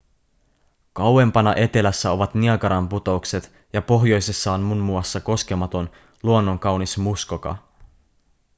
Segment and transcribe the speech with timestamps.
[0.93, 5.89] kauempana etelässä ovat niagaran putoukset ja pohjoisessa on muun muassa koskematon
[6.23, 7.57] luonnonkaunis muskoka